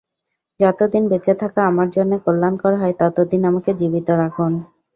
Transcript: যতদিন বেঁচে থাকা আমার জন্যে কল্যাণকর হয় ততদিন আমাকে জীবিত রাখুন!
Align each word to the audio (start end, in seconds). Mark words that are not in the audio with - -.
যতদিন 0.59 1.03
বেঁচে 1.11 1.33
থাকা 1.41 1.61
আমার 1.65 1.87
জন্যে 1.91 2.17
কল্যাণকর 2.25 2.73
হয় 2.75 2.95
ততদিন 3.01 3.41
আমাকে 3.49 3.71
জীবিত 3.79 4.07
রাখুন! 4.21 4.51